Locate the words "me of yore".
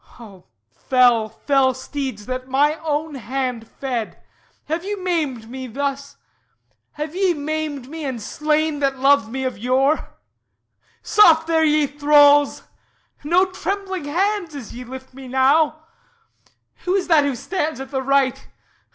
9.29-10.09